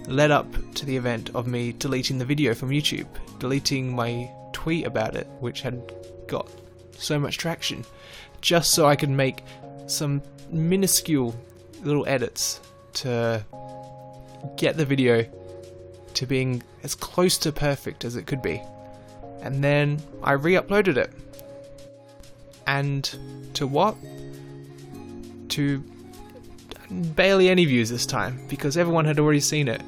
led 0.08 0.32
up 0.32 0.48
to 0.74 0.84
the 0.84 0.98
event 0.98 1.30
of 1.36 1.46
me 1.46 1.74
deleting 1.74 2.18
the 2.18 2.26
video 2.26 2.56
from 2.56 2.72
YouTube, 2.72 3.06
deleting 3.38 3.96
my 3.96 4.28
tweet 4.52 4.88
about 4.88 5.16
it, 5.16 5.28
which 5.42 5.62
had 5.62 5.80
got 6.28 6.50
so 6.98 7.20
much 7.20 7.38
traction, 7.38 7.86
just 8.42 8.72
so 8.72 8.88
I 8.88 8.96
could 8.96 9.12
make 9.12 9.44
some 9.86 10.24
minuscule 10.50 11.36
little 11.84 12.08
edits 12.08 12.62
to 12.94 13.46
get 14.58 14.76
the 14.76 14.86
video 14.86 15.24
to 16.16 16.26
being 16.26 16.64
as 16.82 16.96
close 16.96 17.38
to 17.38 17.52
perfect 17.52 18.06
as 18.06 18.16
it 18.16 18.26
could 18.26 18.42
be. 18.42 18.60
And 19.44 19.64
then 19.64 20.02
I 20.24 20.32
re 20.32 20.54
uploaded 20.54 20.98
it. 20.98 21.12
And 22.66 23.04
to 23.54 23.68
what? 23.68 23.96
To 25.50 25.84
barely 26.90 27.50
any 27.50 27.66
views 27.66 27.90
this 27.90 28.06
time 28.06 28.40
because 28.48 28.78
everyone 28.78 29.06
had 29.06 29.20
already 29.20 29.40
seen 29.40 29.68
it 29.68 29.82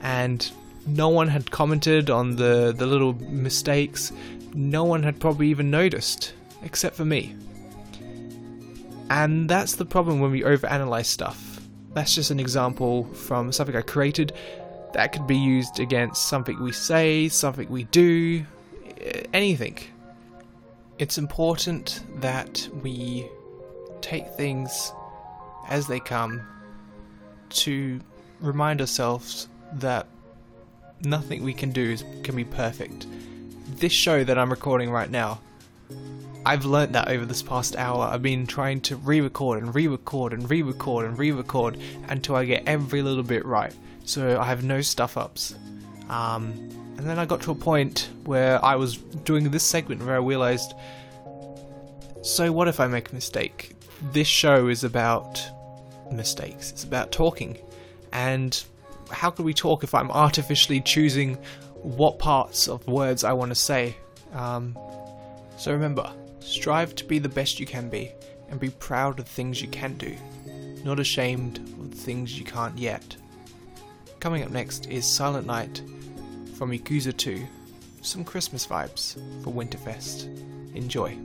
and 0.00 0.50
no 0.86 1.08
one 1.08 1.28
had 1.28 1.50
commented 1.50 2.10
on 2.10 2.36
the, 2.36 2.72
the 2.76 2.86
little 2.86 3.14
mistakes. 3.14 4.12
No 4.54 4.84
one 4.84 5.02
had 5.02 5.18
probably 5.20 5.48
even 5.48 5.70
noticed, 5.70 6.32
except 6.62 6.96
for 6.96 7.04
me. 7.04 7.34
And 9.10 9.48
that's 9.48 9.74
the 9.74 9.84
problem 9.84 10.20
when 10.20 10.30
we 10.30 10.42
overanalyze 10.42 11.06
stuff. 11.06 11.60
That's 11.94 12.14
just 12.14 12.30
an 12.30 12.40
example 12.40 13.04
from 13.14 13.52
something 13.52 13.74
I 13.74 13.82
created 13.82 14.32
that 14.92 15.12
could 15.12 15.26
be 15.26 15.36
used 15.36 15.80
against 15.80 16.28
something 16.28 16.60
we 16.62 16.72
say, 16.72 17.28
something 17.28 17.68
we 17.68 17.84
do, 17.84 18.44
anything. 19.32 19.78
It's 20.98 21.18
important 21.18 22.02
that 22.20 22.68
we 22.82 23.28
take 24.00 24.28
things 24.30 24.92
as 25.68 25.86
they 25.86 26.00
come 26.00 26.42
to 27.48 28.00
remind 28.40 28.80
ourselves 28.80 29.48
that 29.74 30.06
nothing 31.04 31.42
we 31.42 31.54
can 31.54 31.70
do 31.70 31.82
is, 31.82 32.04
can 32.22 32.36
be 32.36 32.44
perfect. 32.44 33.06
This 33.78 33.92
show 33.92 34.24
that 34.24 34.38
I'm 34.38 34.50
recording 34.50 34.90
right 34.90 35.10
now, 35.10 35.40
I've 36.44 36.64
learnt 36.64 36.92
that 36.92 37.08
over 37.08 37.24
this 37.24 37.42
past 37.42 37.74
hour. 37.76 38.04
I've 38.04 38.22
been 38.22 38.46
trying 38.46 38.80
to 38.82 38.96
re 38.96 39.20
record 39.20 39.62
and 39.62 39.74
re 39.74 39.88
record 39.88 40.32
and 40.32 40.48
re 40.48 40.62
record 40.62 41.06
and 41.06 41.18
re 41.18 41.32
record 41.32 41.78
until 42.08 42.36
I 42.36 42.44
get 42.44 42.62
every 42.66 43.02
little 43.02 43.24
bit 43.24 43.44
right. 43.44 43.74
So 44.04 44.38
I 44.40 44.44
have 44.44 44.62
no 44.62 44.80
stuff 44.80 45.16
ups. 45.16 45.56
Um, 46.08 46.52
and 46.96 47.00
then 47.00 47.18
I 47.18 47.26
got 47.26 47.42
to 47.42 47.50
a 47.50 47.54
point 47.54 48.08
where 48.24 48.64
I 48.64 48.76
was 48.76 48.96
doing 48.96 49.50
this 49.50 49.64
segment 49.64 50.04
where 50.04 50.14
I 50.14 50.18
realized 50.18 50.72
so 52.22 52.50
what 52.50 52.66
if 52.66 52.80
I 52.80 52.88
make 52.88 53.12
a 53.12 53.14
mistake? 53.14 53.76
This 54.12 54.26
show 54.26 54.66
is 54.66 54.82
about 54.82 55.40
mistakes, 56.10 56.70
it's 56.70 56.84
about 56.84 57.12
talking. 57.12 57.58
And 58.12 58.62
how 59.10 59.30
can 59.30 59.44
we 59.44 59.54
talk 59.54 59.84
if 59.84 59.94
I'm 59.94 60.10
artificially 60.10 60.80
choosing 60.80 61.38
what 61.82 62.18
parts 62.18 62.68
of 62.68 62.86
words 62.86 63.24
I 63.24 63.32
want 63.32 63.50
to 63.50 63.54
say? 63.54 63.96
Um, 64.32 64.76
so 65.56 65.72
remember, 65.72 66.10
strive 66.40 66.94
to 66.96 67.04
be 67.04 67.18
the 67.18 67.28
best 67.28 67.60
you 67.60 67.66
can 67.66 67.88
be, 67.88 68.12
and 68.48 68.60
be 68.60 68.70
proud 68.70 69.18
of 69.18 69.26
things 69.26 69.60
you 69.60 69.68
can 69.68 69.94
do, 69.96 70.16
not 70.84 71.00
ashamed 71.00 71.58
of 71.58 71.94
things 71.94 72.38
you 72.38 72.44
can't 72.44 72.76
yet. 72.78 73.16
Coming 74.20 74.42
up 74.42 74.50
next 74.50 74.86
is 74.86 75.04
Silent 75.04 75.46
Night 75.46 75.82
from 76.56 76.70
Yakuza 76.70 77.16
2, 77.16 77.46
some 78.02 78.24
Christmas 78.24 78.66
vibes 78.66 79.14
for 79.42 79.52
Winterfest. 79.52 80.26
Enjoy. 80.74 81.16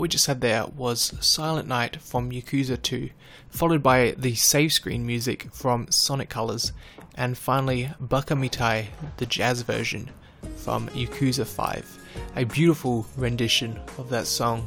What 0.00 0.04
we 0.04 0.08
just 0.08 0.28
had 0.28 0.40
there 0.40 0.64
was 0.78 1.12
Silent 1.20 1.68
Night 1.68 2.00
from 2.00 2.30
Yakuza 2.30 2.80
2, 2.80 3.10
followed 3.50 3.82
by 3.82 4.14
the 4.16 4.34
save 4.34 4.72
screen 4.72 5.06
music 5.06 5.48
from 5.52 5.90
Sonic 5.90 6.30
Colors, 6.30 6.72
and 7.16 7.36
finally 7.36 7.90
Baka 8.00 8.32
Mitai, 8.32 8.86
the 9.18 9.26
jazz 9.26 9.60
version 9.60 10.08
from 10.56 10.88
Yakuza 10.88 11.46
5. 11.46 11.98
A 12.36 12.44
beautiful 12.44 13.06
rendition 13.18 13.78
of 13.98 14.08
that 14.08 14.26
song, 14.26 14.66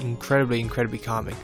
incredibly, 0.00 0.60
incredibly 0.60 0.98
calming. 0.98 1.36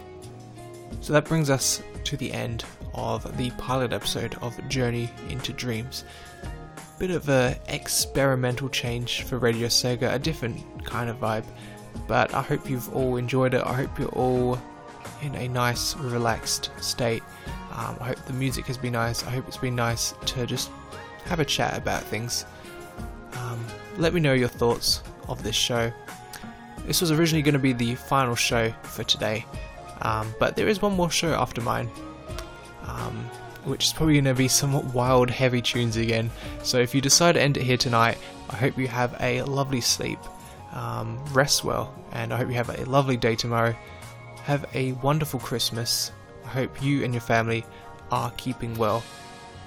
So 1.01 1.15
that 1.15 1.25
brings 1.25 1.49
us 1.49 1.83
to 2.05 2.19
the 2.19 2.31
end 2.31 2.67
of 2.93 3.39
the 3.39 3.51
pilot 3.53 3.95
episode 3.95 4.37
of 4.43 4.69
Journey 4.69 5.09
into 5.31 5.55
Dreams. 5.55 6.05
Bit 6.99 7.11
of 7.11 7.31
a 7.31 7.59
experimental 7.69 8.69
change 8.69 9.23
for 9.23 9.39
Radio 9.39 9.69
Sega, 9.69 10.13
a 10.13 10.19
different 10.19 10.85
kind 10.85 11.09
of 11.09 11.17
vibe, 11.21 11.47
but 12.07 12.33
I 12.35 12.43
hope 12.43 12.69
you've 12.69 12.95
all 12.95 13.17
enjoyed 13.17 13.55
it. 13.55 13.63
I 13.65 13.73
hope 13.73 13.99
you're 13.99 14.09
all 14.11 14.59
in 15.23 15.35
a 15.37 15.49
nice, 15.49 15.97
relaxed 15.97 16.71
state. 16.81 17.23
Um, 17.73 17.97
I 18.01 18.09
hope 18.09 18.25
the 18.27 18.33
music 18.33 18.67
has 18.67 18.77
been 18.77 18.93
nice. 18.93 19.25
I 19.25 19.31
hope 19.31 19.49
it's 19.49 19.57
been 19.57 19.75
nice 19.75 20.15
to 20.27 20.47
just 20.47 20.71
have 21.25 21.41
a 21.41 21.45
chat 21.45 21.77
about 21.77 22.03
things. 22.03 22.45
Um, 23.35 23.65
let 23.97 24.15
me 24.15 24.21
know 24.21 24.33
your 24.33 24.49
thoughts 24.49 25.03
of 25.29 25.43
this 25.43 25.57
show. 25.57 25.93
This 26.87 27.01
was 27.01 27.11
originally 27.11 27.43
going 27.43 27.55
to 27.55 27.59
be 27.59 27.73
the 27.73 27.95
final 27.95 28.35
show 28.35 28.71
for 28.83 29.05
today, 29.05 29.47
um, 30.03 30.35
but 30.39 30.55
there 30.55 30.69
is 30.69 30.83
one 30.83 30.93
more 30.95 31.11
show 31.11 31.33
after 31.33 31.63
mine, 31.63 31.91
um, 32.87 33.17
which 33.65 33.87
is 33.87 33.93
probably 33.93 34.15
going 34.15 34.25
to 34.27 34.35
be 34.35 34.49
somewhat 34.49 34.85
wild, 34.87 35.31
heavy 35.31 35.63
tunes 35.63 35.97
again. 35.97 36.31
So 36.63 36.79
if 36.79 36.95
you 36.95 37.01
decide 37.01 37.33
to 37.33 37.43
end 37.43 37.57
it 37.57 37.63
here 37.63 37.79
tonight, 37.79 38.19
I 38.51 38.57
hope 38.57 38.77
you 38.77 38.87
have 38.89 39.17
a 39.21 39.43
lovely 39.43 39.81
sleep, 39.81 40.19
um, 40.75 41.19
rest 41.33 41.65
well, 41.65 41.95
and 42.13 42.35
I 42.35 42.37
hope 42.37 42.49
you 42.49 42.55
have 42.55 42.69
a 42.69 42.85
lovely 42.85 43.17
day 43.17 43.35
tomorrow. 43.37 43.75
Have 44.43 44.67
a 44.75 44.93
wonderful 44.93 45.41
Christmas. 45.41 46.13
I 46.45 46.49
hope 46.49 46.83
you 46.83 47.05
and 47.05 47.15
your 47.15 47.23
family 47.23 47.65
are 48.11 48.31
keeping 48.37 48.75
well, 48.75 49.03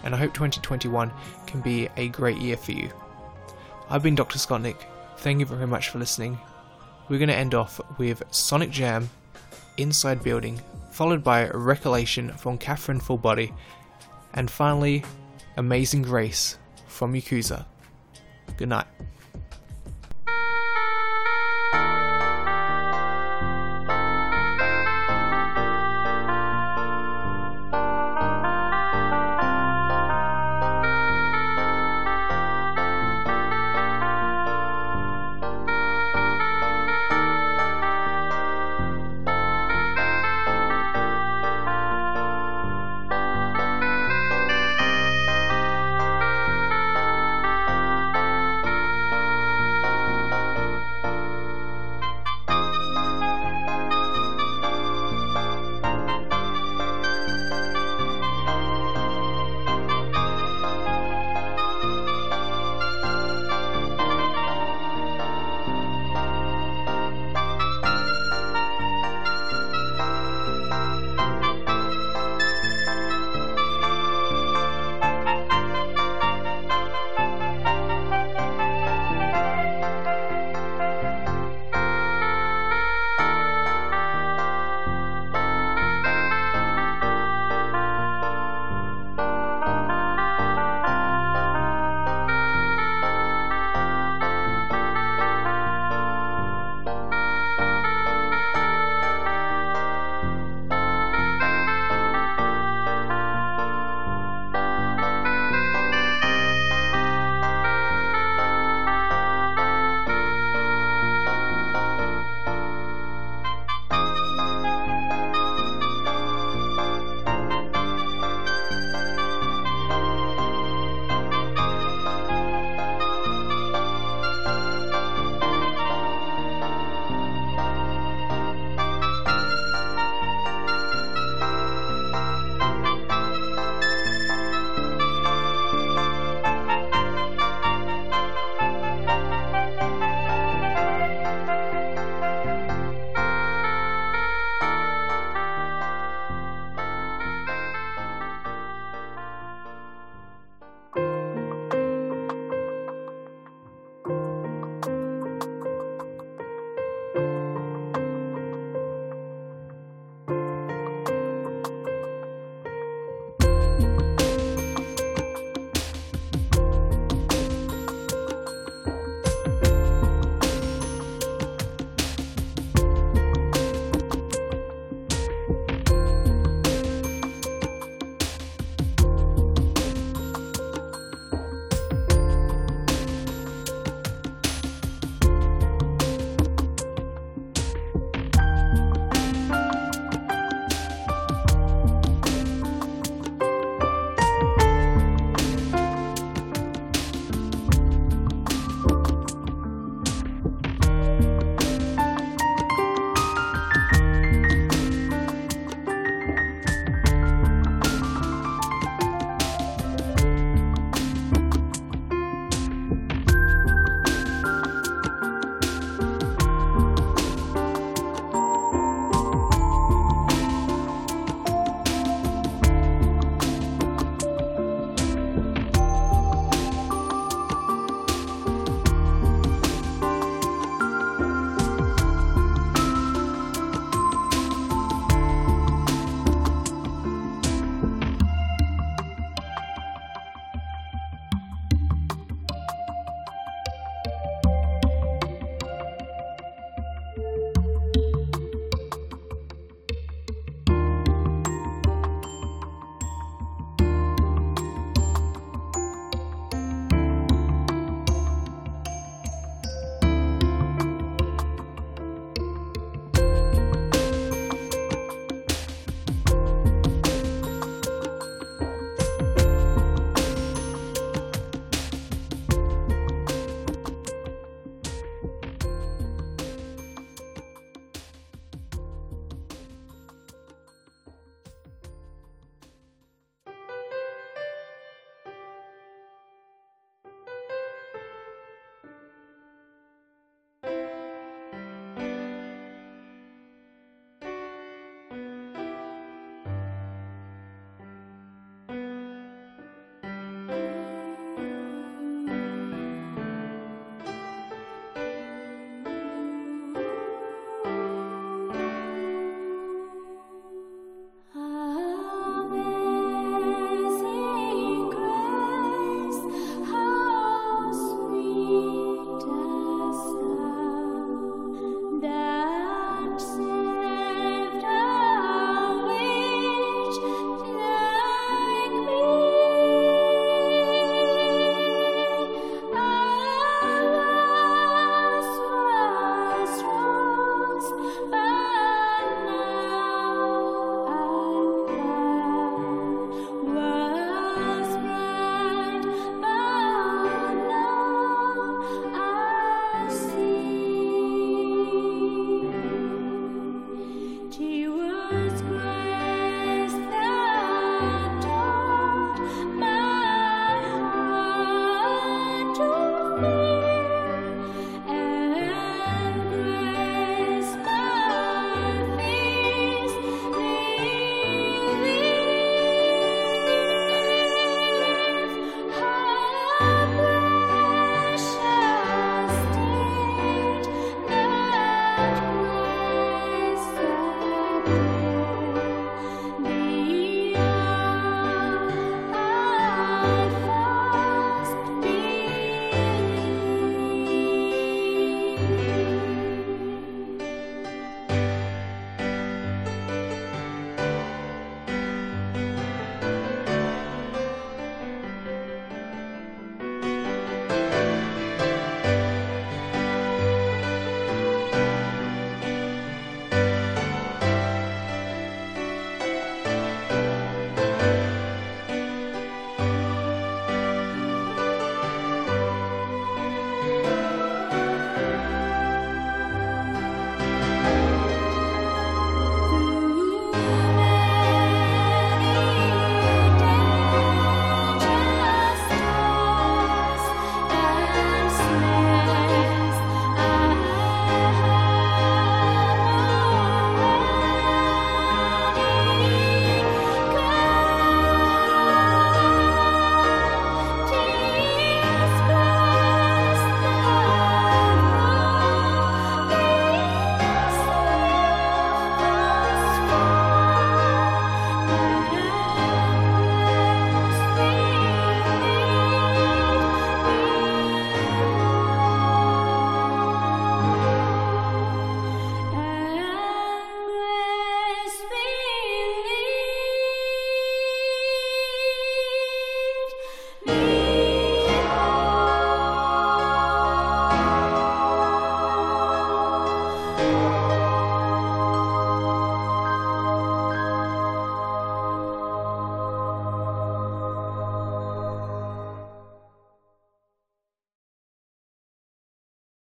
and 0.03 0.13
I 0.13 0.17
hope 0.17 0.33
2021 0.33 1.11
can 1.47 1.61
be 1.61 1.89
a 1.97 2.09
great 2.09 2.37
year 2.37 2.57
for 2.57 2.73
you. 2.73 2.91
I've 3.89 4.03
been 4.03 4.15
Dr. 4.15 4.37
Scottnik. 4.37 4.77
Thank 5.17 5.39
you 5.39 5.45
very 5.45 5.65
much 5.65 5.89
for 5.89 5.97
listening. 5.97 6.37
We're 7.09 7.19
going 7.19 7.29
to 7.29 7.35
end 7.35 7.55
off 7.55 7.79
with 7.97 8.21
Sonic 8.31 8.69
Jam, 8.69 9.09
Inside 9.77 10.21
Building, 10.21 10.61
followed 10.91 11.23
by 11.23 11.47
Recollection 11.49 12.29
from 12.33 12.57
Catherine 12.57 12.99
Full 12.99 13.17
Body, 13.17 13.53
and 14.33 14.51
finally, 14.51 15.03
Amazing 15.55 16.03
Grace 16.03 16.57
from 16.87 17.13
Yakuza. 17.13 17.65
Good 18.57 18.69
night. 18.69 18.87